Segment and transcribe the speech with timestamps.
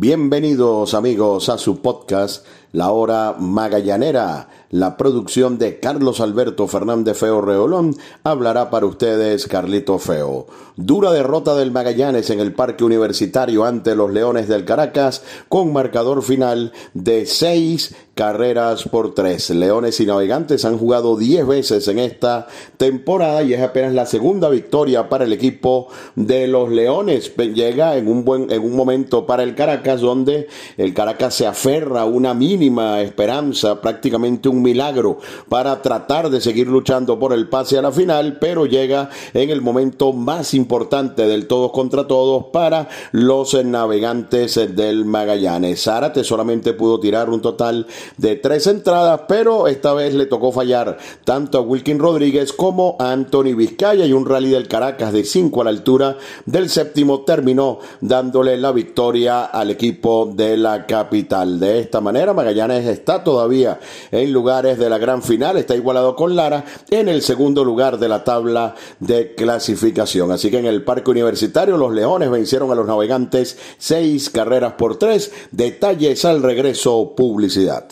[0.00, 4.48] Bienvenidos amigos a su podcast La Hora Magallanera.
[4.70, 10.46] La producción de Carlos Alberto Fernández Feo Reolón hablará para ustedes Carlito Feo.
[10.76, 16.22] Dura derrota del Magallanes en el Parque Universitario ante los Leones del Caracas con marcador
[16.22, 19.48] final de seis carreras por tres.
[19.50, 24.48] Leones y Navegantes han jugado diez veces en esta temporada y es apenas la segunda
[24.48, 27.34] victoria para el equipo de los Leones.
[27.36, 32.02] Llega en un buen en un momento para el Caracas donde el Caracas se aferra
[32.02, 37.78] a una mínima esperanza, prácticamente un milagro para tratar de seguir luchando por el pase
[37.78, 42.88] a la final, pero llega en el momento más importante del todos contra todos para
[43.12, 45.82] los navegantes del Magallanes.
[45.82, 47.86] Zárate solamente pudo tirar un total
[48.16, 53.12] de tres entradas, pero esta vez le tocó fallar tanto a Wilkin Rodríguez como a
[53.12, 56.16] Anthony Vizcaya y un rally del Caracas de 5 a la altura
[56.46, 61.60] del séptimo terminó dándole la victoria al equipo de la capital.
[61.60, 63.80] De esta manera, Magallanes está todavía
[64.10, 68.08] en lugar de la gran final, está igualado con Lara en el segundo lugar de
[68.08, 70.32] la tabla de clasificación.
[70.32, 74.96] Así que en el Parque Universitario los Leones vencieron a los Navegantes seis carreras por
[74.96, 75.30] tres.
[75.50, 77.88] Detalles al regreso, publicidad.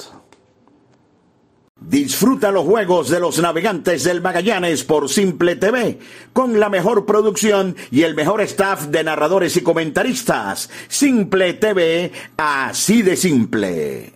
[1.78, 5.98] Disfruta los juegos de los navegantes del Magallanes por Simple TV,
[6.32, 10.70] con la mejor producción y el mejor staff de narradores y comentaristas.
[10.88, 14.15] Simple TV, así de simple.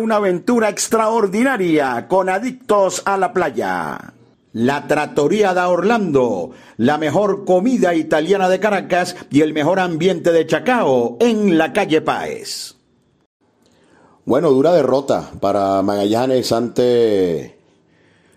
[0.01, 4.13] una aventura extraordinaria con adictos a la playa.
[4.53, 10.45] La Trattoria da Orlando, la mejor comida italiana de Caracas y el mejor ambiente de
[10.45, 12.75] Chacao en la calle Páez.
[14.25, 17.57] Bueno, dura derrota para Magallanes ante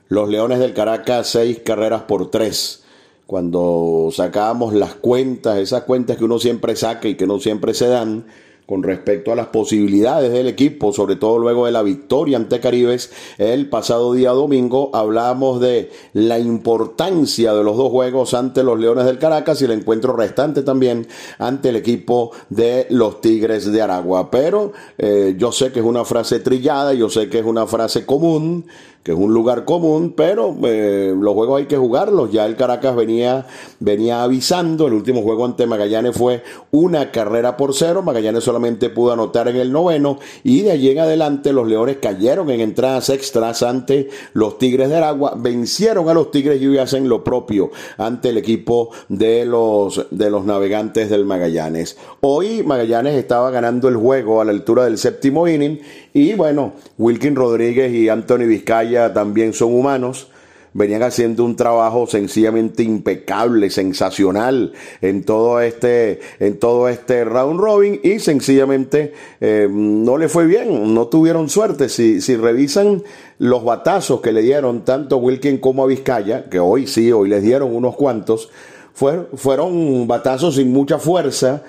[0.08, 2.84] los Leones del Caracas, seis carreras por tres.
[3.26, 7.88] Cuando sacábamos las cuentas, esas cuentas que uno siempre saca y que no siempre se
[7.88, 8.26] dan,
[8.66, 13.12] con respecto a las posibilidades del equipo, sobre todo luego de la victoria ante Caribes
[13.37, 14.90] el pasado día domingo.
[14.94, 19.72] Hablamos de la importancia de los dos juegos ante los Leones del Caracas y el
[19.72, 21.06] encuentro restante también
[21.38, 24.31] ante el equipo de los Tigres de Aragua.
[24.31, 28.06] Pero eh, yo sé que es una frase trillada, yo sé que es una frase
[28.06, 28.64] común,
[29.04, 32.32] que es un lugar común, pero eh, los juegos hay que jugarlos.
[32.32, 33.46] Ya el Caracas venía,
[33.78, 39.12] venía avisando, el último juego ante Magallanes fue una carrera por cero, Magallanes solamente pudo
[39.12, 43.62] anotar en el noveno y de allí en adelante los Leones cayeron en entradas extras
[43.62, 48.38] ante los Tigres de Aragua, vencieron a los Tigres y hacen lo propio ante el
[48.38, 51.98] equipo de los, de los navegantes del Magallanes.
[52.22, 55.80] Hoy Magallanes estaba ganando el juego a la altura del séptimo inning
[56.14, 60.28] y bueno, Wilkin Rodríguez y Anthony Vizcaya también son humanos,
[60.72, 68.00] venían haciendo un trabajo sencillamente impecable, sensacional en todo este, en todo este round robin
[68.05, 71.88] y sencillamente eh, no le fue bien, no tuvieron suerte.
[71.88, 73.02] Si, si revisan
[73.38, 77.28] los batazos que le dieron tanto a Wilkin como a Vizcaya, que hoy sí, hoy
[77.28, 78.50] les dieron unos cuantos,
[78.94, 81.64] fueron, batazos sin mucha fuerza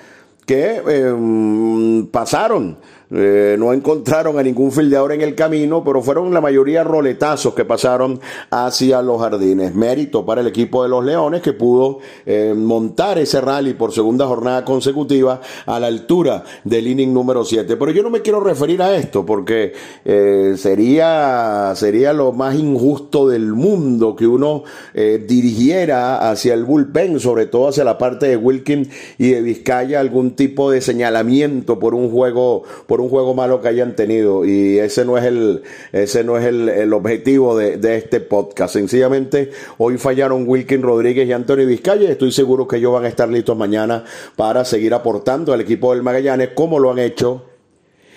[0.46, 2.78] que eh, pasaron
[3.10, 7.64] eh, no encontraron a ningún fildeador en el camino, pero fueron la mayoría roletazos que
[7.64, 8.20] pasaron
[8.50, 9.74] hacia los jardines.
[9.74, 14.26] Mérito para el equipo de los Leones que pudo eh, montar ese rally por segunda
[14.26, 17.76] jornada consecutiva a la altura del inning número 7.
[17.76, 19.72] Pero yo no me quiero referir a esto porque
[20.04, 24.64] eh, sería, sería lo más injusto del mundo que uno
[24.94, 28.88] dirigiera hacia el bullpen, sobre todo hacia la parte de Wilkin
[29.18, 32.62] y de Vizcaya, algún tipo de señalamiento por un juego,
[33.00, 35.62] un juego malo que hayan tenido y ese no es el,
[35.92, 38.74] ese no es el, objetivo de, este podcast.
[38.74, 43.28] Sencillamente hoy fallaron Wilkin Rodríguez y Antonio Vizcaya estoy seguro que ellos van a estar
[43.28, 44.04] listos mañana
[44.36, 47.44] para seguir aportando al equipo del Magallanes como lo han hecho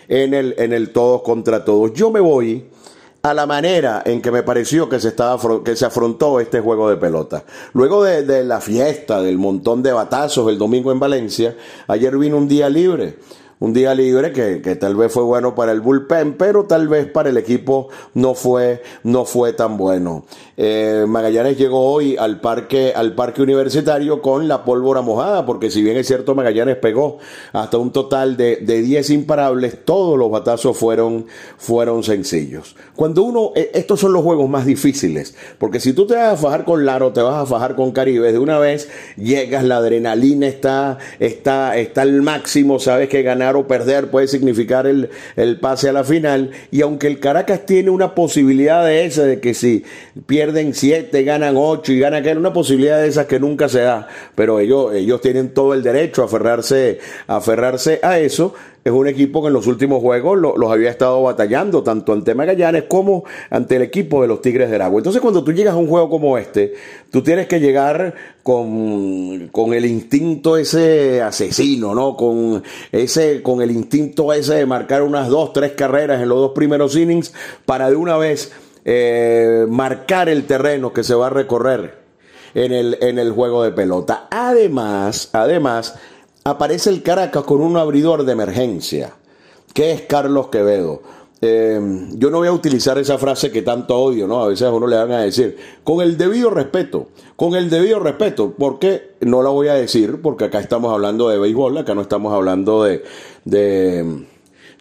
[0.08, 1.94] en el, en el todos contra todos.
[1.94, 2.66] Yo me voy
[3.22, 6.90] a la manera en que me pareció que se, estaba, que se afrontó este juego
[6.90, 7.44] de pelota.
[7.74, 11.56] Luego de, de la fiesta, del montón de batazos el domingo en Valencia,
[11.88, 13.18] ayer vino un día libre
[13.60, 17.08] un día libre que, que, tal vez fue bueno para el bullpen, pero tal vez
[17.08, 20.26] para el equipo no fue, no fue tan bueno.
[20.56, 25.82] Eh, Magallanes llegó hoy al parque, al parque universitario con la pólvora mojada, porque si
[25.82, 27.18] bien es cierto, Magallanes pegó
[27.52, 31.26] hasta un total de, de 10 imparables, todos los batazos fueron,
[31.58, 32.78] fueron sencillos.
[32.96, 36.38] Cuando uno, eh, estos son los juegos más difíciles, porque si tú te vas a
[36.38, 40.48] fajar con Laro, te vas a fajar con Caribe, de una vez llegas, la adrenalina
[40.48, 45.90] está, está, está al máximo, sabes que ganar o perder puede significar el, el pase
[45.90, 46.52] a la final.
[46.72, 49.84] Y aunque el Caracas tiene una posibilidad de esa, de que si
[50.26, 54.08] pierden siete, ganan ocho y ganan, que una posibilidad de esas que nunca se da.
[54.36, 59.08] Pero ellos, ellos tienen todo el derecho a aferrarse, a aferrarse a eso es un
[59.08, 63.76] equipo que en los últimos juegos los había estado batallando, tanto ante Magallanes como ante
[63.76, 65.00] el equipo de los Tigres de Aragua.
[65.00, 66.74] Entonces, cuando tú llegas a un juego como este,
[67.12, 72.16] tú tienes que llegar con, con el instinto ese asesino, ¿no?
[72.16, 76.52] Con ese, con el instinto ese de marcar unas dos, tres carreras en los dos
[76.54, 77.34] primeros innings
[77.66, 78.52] para de una vez
[78.86, 82.00] eh, marcar el terreno que se va a recorrer
[82.54, 84.28] en el, en el juego de pelota.
[84.32, 85.96] Además, además,
[86.50, 89.14] aparece el Caracas con un abridor de emergencia,
[89.74, 91.02] que es Carlos Quevedo.
[91.42, 91.80] Eh,
[92.16, 94.44] yo no voy a utilizar esa frase que tanto odio, ¿no?
[94.44, 98.00] A veces a uno le van a decir, con el debido respeto, con el debido
[98.00, 102.02] respeto, porque no la voy a decir, porque acá estamos hablando de béisbol, acá no
[102.02, 103.04] estamos hablando de,
[103.46, 104.26] de,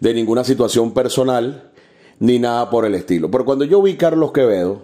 [0.01, 1.71] de ninguna situación personal,
[2.19, 3.31] ni nada por el estilo.
[3.31, 4.81] Pero cuando yo vi Carlos Quevedo,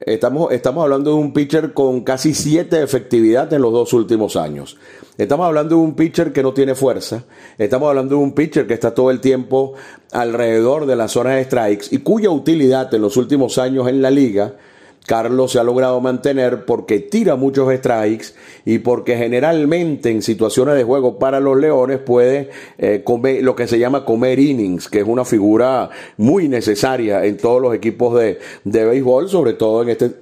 [0.00, 4.34] Estamos, estamos hablando de un pitcher con casi 7 de efectividad en los dos últimos
[4.34, 4.78] años.
[5.18, 7.24] Estamos hablando de un pitcher que no tiene fuerza.
[7.58, 9.74] Estamos hablando de un pitcher que está todo el tiempo
[10.12, 14.10] alrededor de la zona de strikes y cuya utilidad en los últimos años en la
[14.10, 14.54] liga
[15.10, 18.26] Carlos se ha logrado mantener porque tira muchos strikes
[18.64, 23.66] y porque generalmente en situaciones de juego para los Leones puede eh, comer lo que
[23.66, 28.38] se llama comer innings, que es una figura muy necesaria en todos los equipos de,
[28.62, 30.12] de béisbol, sobre todo en este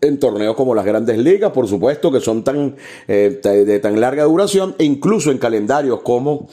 [0.00, 2.76] en torneos como las grandes ligas, por supuesto, que son tan
[3.08, 6.46] eh, de tan larga duración, e incluso en calendarios como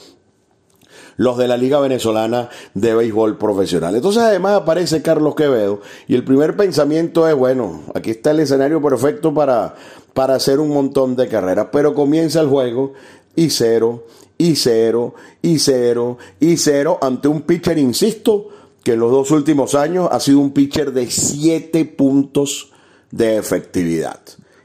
[1.16, 3.94] los de la Liga Venezolana de Béisbol Profesional.
[3.94, 8.82] Entonces además aparece Carlos Quevedo y el primer pensamiento es, bueno, aquí está el escenario
[8.82, 9.74] perfecto para,
[10.12, 12.92] para hacer un montón de carreras, pero comienza el juego
[13.36, 14.04] y cero,
[14.38, 18.48] y cero, y cero, y cero ante un pitcher, insisto,
[18.82, 22.70] que en los dos últimos años ha sido un pitcher de siete puntos
[23.10, 24.20] de efectividad.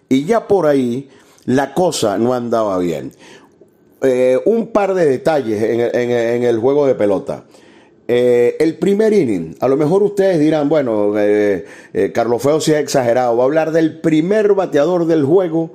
[0.09, 1.09] Y ya por ahí
[1.45, 3.13] la cosa no andaba bien.
[4.01, 7.43] Eh, un par de detalles en, el juego de pelota.
[8.07, 11.65] Eh, el primer inning, a lo mejor ustedes dirán, bueno, eh,
[12.13, 15.71] Carlos Feo se ha exagerado, va a hablar del primer bateador del juego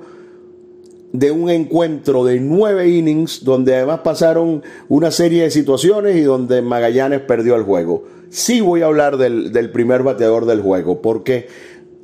[1.13, 6.61] de un encuentro de nueve innings donde además pasaron una serie de situaciones y donde
[6.61, 8.03] Magallanes perdió el juego.
[8.29, 11.47] Sí voy a hablar del, del primer bateador del juego, porque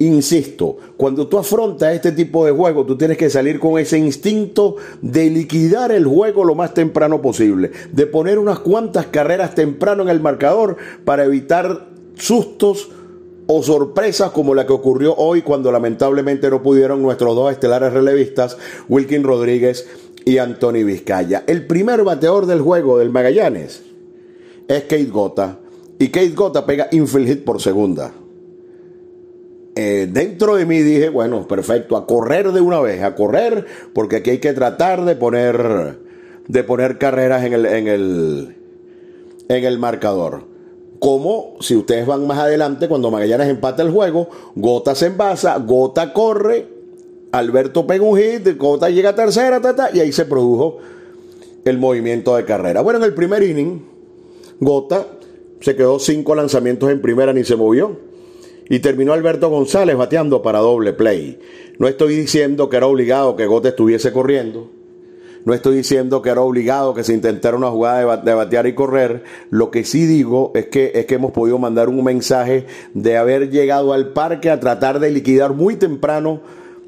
[0.02, 4.78] Insisto, cuando tú afrontas este tipo de juego, tú tienes que salir con ese instinto
[5.00, 10.10] de liquidar el juego lo más temprano posible, de poner unas cuantas carreras temprano en
[10.10, 12.90] el marcador para evitar sustos
[13.46, 18.58] o sorpresas como la que ocurrió hoy cuando lamentablemente no pudieron nuestros dos estelares relevistas,
[18.90, 19.88] Wilkin Rodríguez
[20.26, 21.44] y Anthony Vizcaya.
[21.46, 23.84] El primer bateador del juego del Magallanes
[24.68, 25.60] es Kate Gota
[26.00, 28.12] y Kate Gota pega infield hit por segunda.
[29.76, 34.18] Eh, dentro de mí dije, bueno, perfecto, a correr de una vez, a correr, porque
[34.18, 35.98] aquí hay que tratar de poner,
[36.48, 38.58] de poner carreras en el, en el,
[39.48, 40.44] en el marcador.
[41.00, 46.12] Como si ustedes van más adelante, cuando Magallanes empata el juego, Gota se envasa, Gota
[46.12, 46.68] corre,
[47.32, 49.62] Alberto pega un hit, Gota llega a tercera,
[49.94, 50.80] y ahí se produjo
[51.64, 52.82] el movimiento de carrera.
[52.82, 53.86] Bueno, en el primer inning,
[54.60, 55.08] Gota
[55.62, 58.11] se quedó cinco lanzamientos en primera, ni se movió
[58.72, 61.38] y terminó Alberto González bateando para doble play.
[61.78, 64.70] No estoy diciendo que era obligado que Gote estuviese corriendo.
[65.44, 69.26] No estoy diciendo que era obligado que se intentara una jugada de batear y correr.
[69.50, 73.50] Lo que sí digo es que, es que hemos podido mandar un mensaje de haber
[73.50, 76.40] llegado al parque a tratar de liquidar muy temprano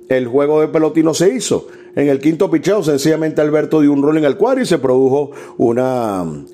[0.07, 1.67] el juego de pelota y no se hizo.
[1.97, 5.31] En el quinto picheo, sencillamente Alberto dio un rol en el cuadro y se produjo
[5.57, 6.45] una,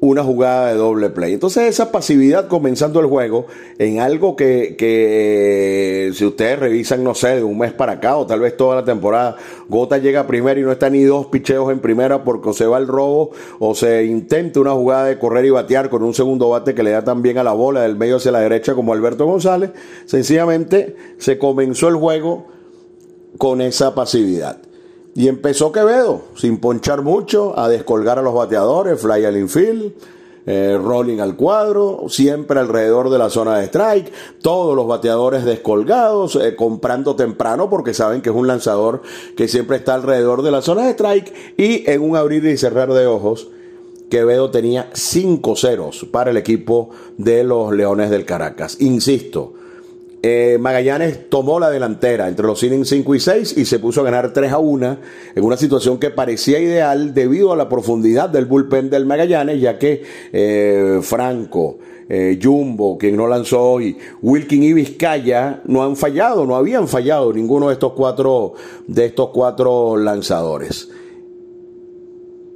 [0.00, 1.34] una jugada de doble play.
[1.34, 3.46] Entonces esa pasividad comenzando el juego
[3.78, 8.26] en algo que, que, si ustedes revisan, no sé, de un mes para acá o
[8.26, 9.36] tal vez toda la temporada,
[9.68, 12.86] Gota llega primero y no está ni dos picheos en primera porque se va el
[12.86, 16.82] robo o se intenta una jugada de correr y batear con un segundo bate que
[16.82, 19.70] le da también a la bola del medio hacia la derecha como Alberto González.
[20.06, 22.46] Sencillamente se comenzó el juego
[23.36, 24.69] con esa pasividad.
[25.14, 29.92] Y empezó Quevedo, sin ponchar mucho, a descolgar a los bateadores, fly al infield,
[30.46, 36.36] eh, rolling al cuadro, siempre alrededor de la zona de strike, todos los bateadores descolgados,
[36.36, 39.02] eh, comprando temprano porque saben que es un lanzador
[39.36, 42.92] que siempre está alrededor de la zona de strike y en un abrir y cerrar
[42.92, 43.48] de ojos,
[44.10, 48.80] Quevedo tenía cinco ceros para el equipo de los Leones del Caracas.
[48.80, 49.54] Insisto,
[50.22, 54.04] eh, Magallanes tomó la delantera entre los innings 5 y 6 y se puso a
[54.04, 54.96] ganar 3 a 1
[55.34, 59.78] en una situación que parecía ideal debido a la profundidad del bullpen del Magallanes, ya
[59.78, 66.44] que eh, Franco, eh, Jumbo, quien no lanzó hoy, Wilkin y Vizcaya no han fallado,
[66.44, 68.52] no habían fallado ninguno de estos cuatro,
[68.86, 70.90] de estos cuatro lanzadores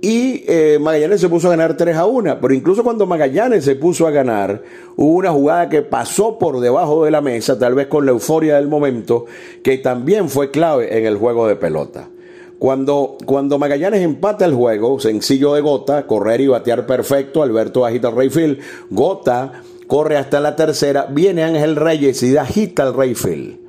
[0.04, 2.38] y eh, Magallanes se puso a ganar 3 a 1.
[2.38, 4.60] Pero incluso cuando Magallanes se puso a ganar,
[4.96, 8.56] hubo una jugada que pasó por debajo de la mesa, tal vez con la euforia
[8.56, 9.24] del momento,
[9.62, 12.10] que también fue clave en el juego de pelota.
[12.58, 18.10] Cuando, cuando Magallanes empata el juego, sencillo de Gota, correr y batear perfecto, Alberto agita
[18.10, 18.58] el Rayfield,
[18.90, 23.63] Gota corre hasta la tercera, viene Ángel Reyes y agita el Rayfield.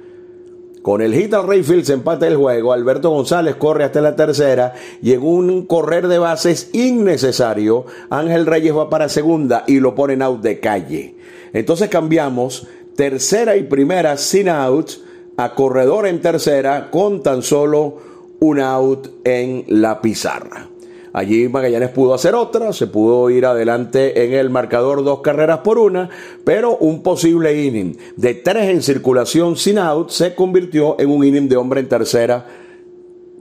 [0.85, 2.71] Con el hit al Rayfield se empata el juego.
[2.71, 8.77] Alberto González corre hasta la tercera y en un correr de bases innecesario, Ángel Reyes
[8.77, 11.15] va para segunda y lo ponen out de calle.
[11.53, 14.91] Entonces cambiamos tercera y primera sin out
[15.37, 17.97] a corredor en tercera con tan solo
[18.39, 20.67] un out en la pizarra.
[21.15, 25.79] Allí Magallanes pudo hacer otra, se pudo ir adelante en el marcador dos carreras por
[25.79, 26.09] una,
[26.43, 31.47] pero un posible inning de tres en circulación sin out se convirtió en un inning
[31.47, 32.45] de hombre en tercera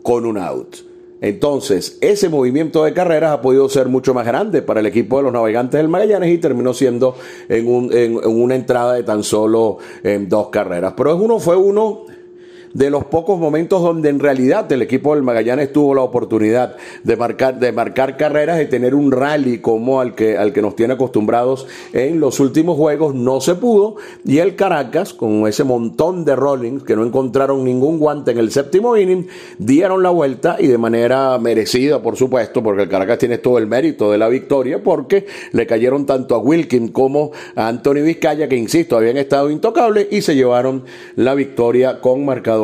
[0.05, 0.77] con un out.
[1.21, 5.25] Entonces, ese movimiento de carreras ha podido ser mucho más grande para el equipo de
[5.25, 7.17] los navegantes del Magallanes y terminó siendo
[7.49, 10.95] en, en una entrada de tan solo en dos carreras.
[10.97, 12.05] Pero uno fue uno
[12.75, 17.17] de los pocos momentos donde en realidad el equipo del Magallanes tuvo la oportunidad de
[17.17, 20.95] marcar, de marcar carreras y tener un rally como al que, al que nos tiene
[20.95, 23.95] acostumbrados en los últimos juegos, no se pudo.
[24.25, 28.51] Y el Caracas, con ese montón de rollings que no encontraron ningún guante en el
[28.51, 29.29] séptimo inning,
[29.59, 33.69] dieron la vuelta y de manera merecida, por supuesto, porque el Caracas tiene todo el
[33.69, 38.57] mérito de la victoria, porque le cayeron tanto a Wilkin como a Anthony Vizcaya, que
[38.57, 40.83] insisto, habían estado intocables y se llevaron
[41.15, 42.64] la victoria con marcador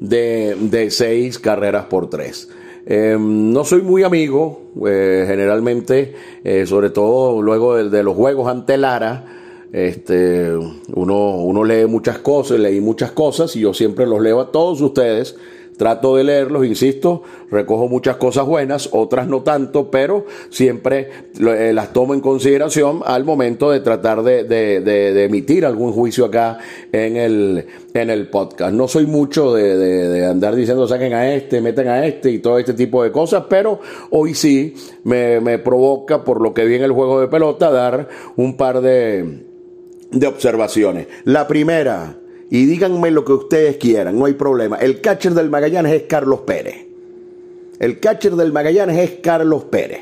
[0.00, 2.48] de, seis carreras por tres.
[2.86, 6.14] Em, no soy muy amigo, eh, generalmente,
[6.44, 9.24] eh, sobre todo luego de, los juegos ante Lara,
[9.72, 10.50] este,
[10.94, 14.80] uno, uno lee muchas cosas, leí muchas cosas y yo siempre los leo a todos
[14.80, 15.36] ustedes
[15.78, 21.08] Trato de leerlos, insisto, recojo muchas cosas buenas, otras no tanto, pero siempre
[21.40, 26.58] eh, las tomo en consideración al momento de tratar de, emitir algún juicio acá
[26.90, 28.74] en el, en el podcast.
[28.74, 32.74] No soy mucho de, andar diciendo saquen a este, meten a este y todo este
[32.74, 33.78] tipo de cosas, pero
[34.10, 38.08] hoy sí me, me provoca, por lo que vi en el juego de pelota, dar
[38.34, 39.44] un par de,
[40.10, 41.06] de observaciones.
[41.22, 42.16] La primera,
[42.50, 44.76] y díganme lo que ustedes quieran, no hay problema.
[44.76, 46.86] El catcher del Magallanes es Carlos Pérez.
[47.78, 50.00] El catcher del Magallanes es Carlos Pérez.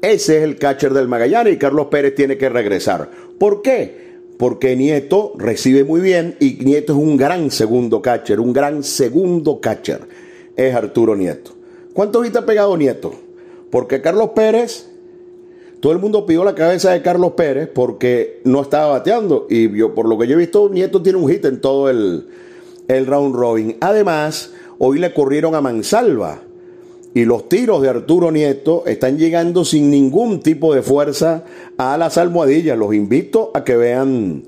[0.00, 3.08] Ese es el catcher del Magallanes y Carlos Pérez tiene que regresar.
[3.38, 4.02] ¿Por qué?
[4.36, 9.60] Porque Nieto recibe muy bien y Nieto es un gran segundo catcher, un gran segundo
[9.60, 10.00] catcher.
[10.56, 11.52] Es Arturo Nieto.
[11.92, 13.14] ¿Cuánto ahorita ha pegado Nieto?
[13.70, 14.91] Porque Carlos Pérez
[15.82, 19.48] todo el mundo pidió la cabeza de Carlos Pérez porque no estaba bateando.
[19.50, 22.28] Y yo, por lo que yo he visto, Nieto tiene un hit en todo el,
[22.86, 23.78] el round robin.
[23.80, 26.38] Además, hoy le corrieron a Mansalva.
[27.14, 31.42] Y los tiros de Arturo Nieto están llegando sin ningún tipo de fuerza
[31.76, 32.78] a las almohadillas.
[32.78, 34.44] Los invito a que vean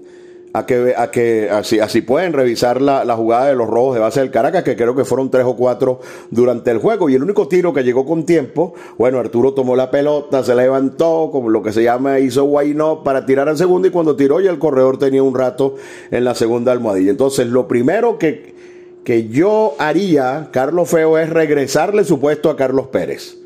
[0.54, 4.00] a que, a que así, así pueden revisar la, la, jugada de los rojos de
[4.00, 5.98] base del Caracas, que creo que fueron tres o cuatro
[6.30, 7.10] durante el juego.
[7.10, 11.30] Y el único tiro que llegó con tiempo, bueno, Arturo tomó la pelota, se levantó,
[11.32, 14.52] como lo que se llama, hizo why para tirar al segundo, y cuando tiró ya
[14.52, 15.74] el corredor tenía un rato
[16.12, 17.10] en la segunda almohadilla.
[17.10, 18.54] Entonces, lo primero que,
[19.02, 23.38] que yo haría, Carlos Feo, es regresarle su puesto a Carlos Pérez.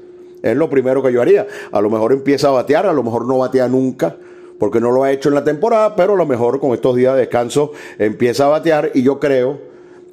[0.43, 1.47] Es lo primero que yo haría.
[1.73, 4.17] A lo mejor empieza a batear, a lo mejor no batea nunca
[4.59, 7.15] porque no lo ha hecho en la temporada, pero a lo mejor con estos días
[7.15, 9.69] de descanso empieza a batear y yo creo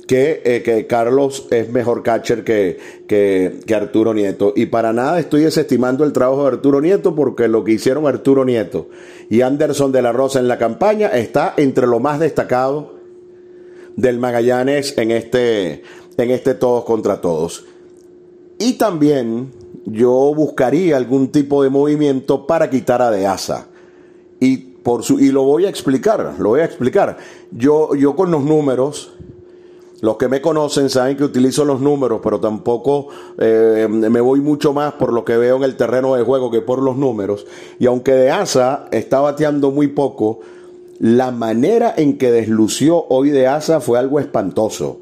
[0.08, 2.78] que, eh, que Carlos es mejor catcher que,
[3.08, 4.54] que, Arturo Nieto.
[4.56, 8.46] Y para nada estoy desestimando el trabajo de Arturo Nieto porque lo que hicieron Arturo
[8.46, 8.88] Nieto
[9.30, 12.94] y Anderson de la Rosa en la campaña está entre lo más destacado
[13.96, 15.82] del Magallanes en este,
[16.18, 17.66] en este todos contra todos.
[18.60, 19.52] Y también
[19.86, 23.70] yo buscaría algún tipo de movimiento para quitar a Deasa
[24.40, 27.18] y, por su, y lo voy a explicar, lo voy a explicar.
[27.52, 29.12] Yo, yo con los números,
[30.02, 33.08] los que me conocen saben que utilizo los números, pero tampoco
[33.40, 36.62] eh, me voy mucho más por lo que veo en el terreno de juego que
[36.62, 37.48] por los números.
[37.80, 40.42] Y aunque De Asa está bateando muy poco,
[41.00, 45.00] la manera en que deslució hoy De Asa fue algo espantoso.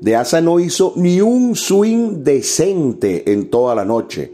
[0.00, 4.32] De Asa no hizo ni un swing decente en toda la noche.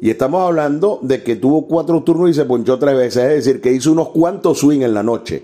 [0.00, 3.60] Y estamos hablando de que tuvo cuatro turnos y se ponchó tres veces, es decir,
[3.60, 5.42] que hizo unos cuantos swing en la noche.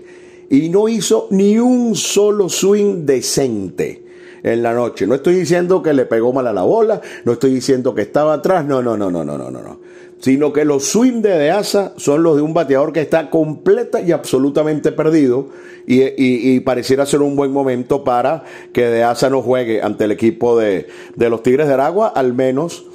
[0.49, 4.03] Y no hizo ni un solo swing decente
[4.41, 5.05] en la noche.
[5.05, 8.33] No estoy diciendo que le pegó mal a la bola, no estoy diciendo que estaba
[8.33, 9.79] atrás, no, no, no, no, no, no, no.
[10.19, 14.11] Sino que los swing de Deasa son los de un bateador que está completa y
[14.11, 15.49] absolutamente perdido
[15.85, 18.43] y, pareciera ser un buen momento para
[18.73, 22.85] que Deasa no juegue ante el equipo de, de los Tigres de Aragua, al menos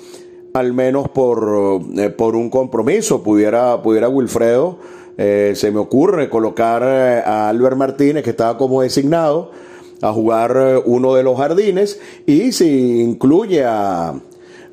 [0.53, 3.23] al menos por, eh, por un compromiso.
[3.23, 4.79] Pudiera, pudiera Wilfredo,
[5.17, 9.51] eh, se me ocurre colocar eh, a Albert Martínez, que estaba como designado,
[10.01, 14.13] a jugar uno de los jardines, y si incluye a,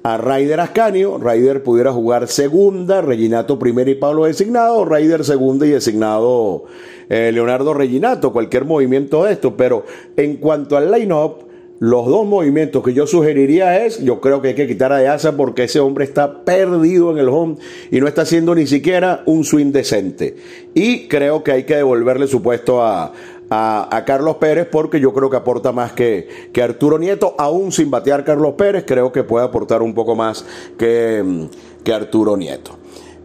[0.02, 5.70] a Ryder Ascanio, Ryder pudiera jugar segunda, Reginato primero y Pablo designado, Ryder segunda y
[5.70, 6.64] designado
[7.10, 9.84] Leonardo Reginato, cualquier movimiento de esto, pero
[10.16, 11.49] en cuanto al line-up,
[11.80, 15.38] los dos movimientos que yo sugeriría es, yo creo que hay que quitar a Deasa
[15.38, 17.56] porque ese hombre está perdido en el home
[17.90, 20.36] y no está haciendo ni siquiera un swing decente.
[20.74, 23.14] Y creo que hay que devolverle su puesto a,
[23.50, 27.90] a, Carlos Pérez porque yo creo que aporta más que, que Arturo Nieto, aún sin
[27.90, 30.46] batear Carlos Pérez, creo que puede aportar un poco más
[30.78, 31.48] que,
[31.86, 32.78] que Arturo Nieto.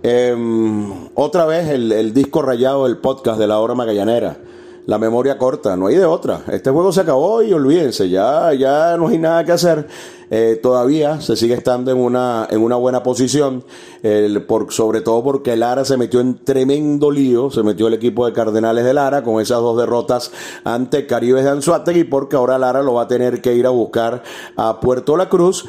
[0.05, 4.37] Em, otra vez el, el disco rayado del podcast de la hora magallanera
[4.87, 6.43] la memoria corta, no hay de otra.
[6.51, 9.87] Este juego se acabó y olvídense, ya, ya no hay nada que hacer.
[10.31, 13.65] Eh, todavía se sigue estando en una, en una buena posición,
[14.47, 18.33] por, sobre todo porque Lara se metió en tremendo lío, se metió el equipo de
[18.33, 20.33] Cardenales de Lara con esas dos derrotas
[20.65, 24.23] ante Caribes de Anzuategui, porque ahora Lara lo va a tener que ir a buscar
[24.57, 25.67] a Puerto La Cruz.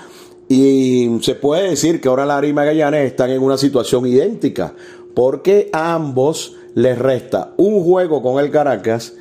[0.47, 4.75] Y se puede decir que ahora Lara y Magallanes están en una situación idéntica,
[5.15, 9.13] porque ambos les resta un juego con el Caracas,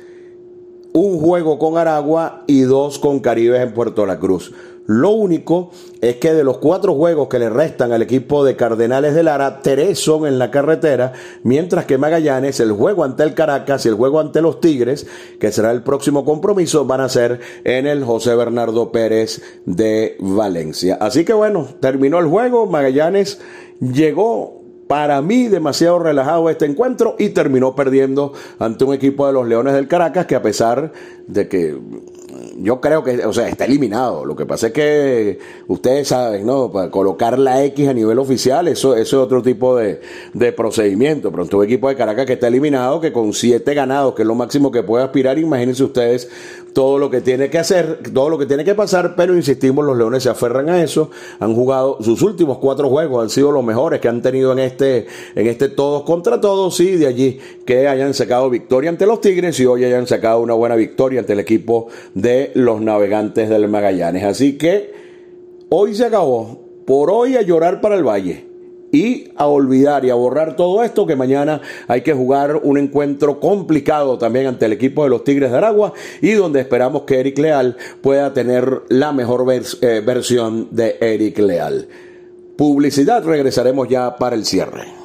[0.93, 4.53] un juego con Aragua y dos con Caribes en Puerto La Cruz.
[4.87, 9.15] Lo único es que de los cuatro juegos que le restan al equipo de Cardenales
[9.15, 13.85] de Lara, tres son en la carretera, mientras que Magallanes, el juego ante el Caracas
[13.85, 15.07] y el juego ante los Tigres,
[15.39, 20.99] que será el próximo compromiso, van a ser en el José Bernardo Pérez de Valencia.
[21.01, 23.41] Así que bueno, terminó el juego, Magallanes
[23.79, 29.47] llegó para mí demasiado relajado este encuentro y terminó perdiendo ante un equipo de los
[29.47, 30.91] Leones del Caracas que a pesar
[31.27, 31.75] de que
[32.57, 34.25] yo creo que, o sea, está eliminado.
[34.25, 36.71] Lo que pasa es que ustedes saben, ¿no?
[36.71, 40.01] Para colocar la X a nivel oficial, eso, eso es otro tipo de,
[40.33, 41.31] de procedimiento.
[41.31, 44.35] Pronto un equipo de Caracas que está eliminado, que con siete ganados, que es lo
[44.35, 46.29] máximo que puede aspirar, imagínense ustedes
[46.75, 49.97] todo lo que tiene que hacer, todo lo que tiene que pasar, pero insistimos, los
[49.97, 51.09] Leones se aferran a eso.
[51.39, 55.07] Han jugado sus últimos cuatro juegos, han sido los mejores que han tenido en este,
[55.35, 59.57] en este todos contra todos, y de allí que hayan sacado victoria ante los Tigres
[59.61, 64.25] y hoy hayan sacado una buena victoria ante el equipo de los navegantes del Magallanes.
[64.25, 64.93] Así que
[65.69, 66.59] hoy se acabó.
[66.85, 68.54] Por hoy a llorar para el Valle
[68.95, 73.41] y a olvidar y a borrar todo esto que mañana hay que jugar un encuentro
[73.41, 77.37] complicado también ante el equipo de los Tigres de Aragua y donde esperamos que Eric
[77.37, 81.87] Leal pueda tener la mejor eh, versión de Eric Leal.
[82.55, 85.04] Publicidad, regresaremos ya para el cierre.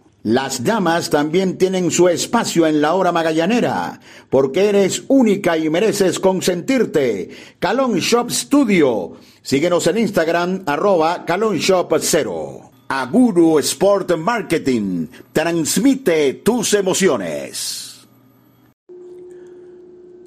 [0.23, 6.19] Las damas también tienen su espacio en la hora magallanera, porque eres única y mereces
[6.19, 7.29] consentirte.
[7.57, 9.13] Calon Shop Studio.
[9.41, 12.71] Síguenos en Instagram, arroba Calon Shop 0.
[12.87, 15.07] Aguru Sport Marketing.
[15.33, 18.07] Transmite tus emociones.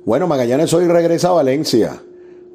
[0.05, 2.03] Bueno, Magallanes hoy regresa a Valencia.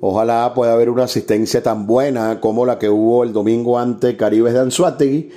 [0.02, 4.54] Ojalá pueda haber una asistencia tan buena como la que hubo el domingo ante Caribes
[4.54, 5.30] de Anzuategui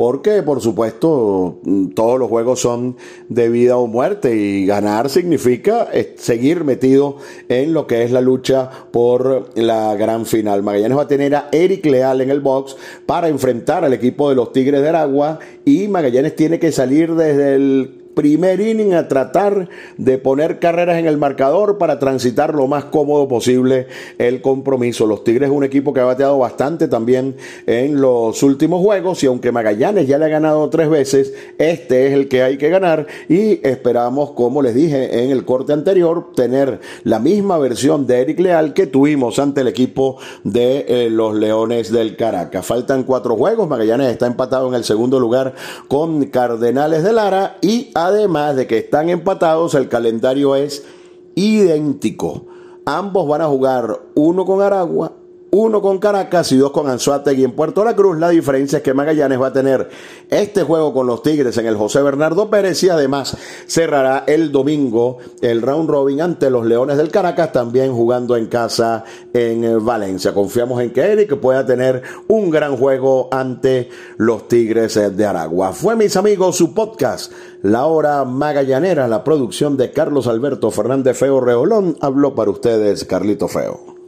[0.00, 1.58] porque por supuesto
[1.94, 2.96] todos los juegos son
[3.28, 7.18] de vida o muerte y ganar significa eh, seguir metido
[7.50, 10.62] en lo que es la lucha por la gran final.
[10.62, 14.36] Magallanes va a tener a Eric Leal en el box para enfrentar al equipo de
[14.36, 19.68] los Tigres de Aragua y Magallanes tiene que salir desde el primer inning a tratar
[19.96, 23.86] de poner carreras en el marcador para transitar lo más cómodo posible
[24.18, 25.06] el compromiso.
[25.06, 29.26] Los Tigres es un equipo que ha bateado bastante también en los últimos juegos y
[29.26, 33.06] aunque Magallanes ya le ha ganado tres veces, este es el que hay que ganar
[33.28, 38.40] y esperamos, como les dije en el corte anterior, tener la misma versión de Eric
[38.40, 42.66] Leal que tuvimos ante el equipo de eh, los Leones del Caracas.
[42.66, 45.54] Faltan cuatro juegos, Magallanes está empatado en el segundo lugar
[45.88, 50.86] con Cardenales de Lara y Además de que están empatados, el calendario es
[51.34, 52.46] idéntico.
[52.86, 55.12] Ambos van a jugar uno con Aragua,
[55.52, 58.18] uno con Caracas y dos con Anzuategui en Puerto La Cruz.
[58.18, 59.88] La diferencia es que Magallanes va a tener
[60.28, 63.36] este juego con los Tigres en el José Bernardo Pérez y además
[63.66, 69.04] cerrará el domingo el round robin ante los Leones del Caracas, también jugando en casa
[69.32, 70.32] en eh, Valencia.
[70.32, 75.72] Confiamos en que Eric pueda tener un gran juego ante los Tigres eh, de Aragua.
[75.72, 77.32] Fue, mis amigos, su podcast,
[77.62, 81.96] La Hora Magallanera, la producción de Carlos Alberto Fernández Feo Reolón.
[82.00, 83.99] Habló para ustedes Carlito Feo.